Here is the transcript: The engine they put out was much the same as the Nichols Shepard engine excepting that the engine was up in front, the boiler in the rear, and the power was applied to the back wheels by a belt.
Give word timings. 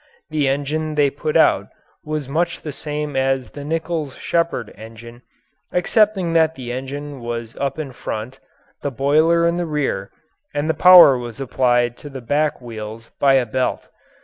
The 0.31 0.47
engine 0.49 0.95
they 0.95 1.11
put 1.11 1.37
out 1.37 1.67
was 2.03 2.27
much 2.27 2.63
the 2.63 2.71
same 2.71 3.15
as 3.15 3.51
the 3.51 3.63
Nichols 3.63 4.15
Shepard 4.15 4.73
engine 4.75 5.21
excepting 5.71 6.33
that 6.33 6.55
the 6.55 6.71
engine 6.71 7.19
was 7.19 7.55
up 7.57 7.77
in 7.77 7.91
front, 7.91 8.39
the 8.81 8.89
boiler 8.89 9.45
in 9.45 9.57
the 9.57 9.67
rear, 9.67 10.09
and 10.55 10.67
the 10.67 10.73
power 10.73 11.19
was 11.19 11.39
applied 11.39 11.97
to 11.97 12.09
the 12.09 12.19
back 12.19 12.59
wheels 12.59 13.11
by 13.19 13.35
a 13.35 13.45
belt. 13.45 13.89